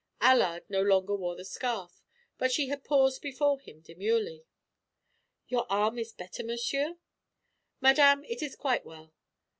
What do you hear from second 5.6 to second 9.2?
arm is better, monsieur?" "Madame, it is quite well."